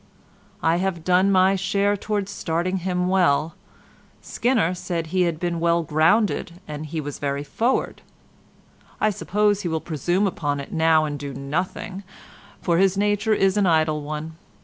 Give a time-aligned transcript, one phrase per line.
[0.63, 3.53] I have done my share towards starting him well.
[4.19, 8.01] Skinner said he had been well grounded and was very forward.
[8.99, 12.01] I suppose he will presume upon it now and do nothing,
[12.63, 14.37] for his nature is an idle one.